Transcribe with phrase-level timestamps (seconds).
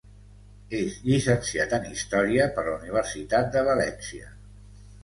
[0.77, 4.35] És llicenciat en història per la Universitat de València.